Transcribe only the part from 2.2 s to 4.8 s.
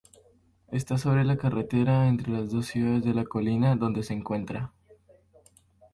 las dos ciudades de la colina donde se encuentra.